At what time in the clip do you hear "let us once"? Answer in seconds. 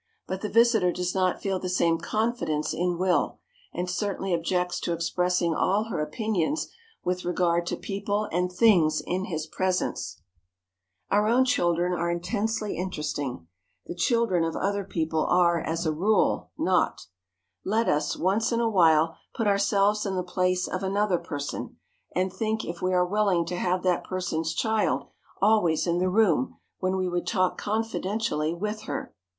17.63-18.51